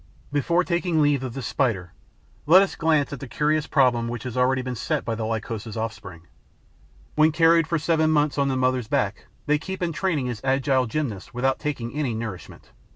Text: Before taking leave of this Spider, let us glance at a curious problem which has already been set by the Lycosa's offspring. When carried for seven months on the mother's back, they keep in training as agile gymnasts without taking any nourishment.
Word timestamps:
Before 0.31 0.63
taking 0.63 0.99
leave 0.99 1.21
of 1.21 1.35
this 1.35 1.45
Spider, 1.45 1.93
let 2.47 2.63
us 2.63 2.73
glance 2.75 3.13
at 3.13 3.21
a 3.21 3.27
curious 3.27 3.67
problem 3.67 4.07
which 4.07 4.23
has 4.23 4.35
already 4.35 4.63
been 4.63 4.73
set 4.73 5.05
by 5.05 5.13
the 5.13 5.25
Lycosa's 5.27 5.77
offspring. 5.77 6.23
When 7.13 7.31
carried 7.31 7.67
for 7.67 7.77
seven 7.77 8.09
months 8.09 8.39
on 8.39 8.47
the 8.47 8.57
mother's 8.57 8.87
back, 8.87 9.27
they 9.45 9.59
keep 9.59 9.83
in 9.83 9.93
training 9.93 10.27
as 10.27 10.41
agile 10.43 10.87
gymnasts 10.87 11.35
without 11.35 11.59
taking 11.59 11.93
any 11.93 12.15
nourishment. 12.15 12.71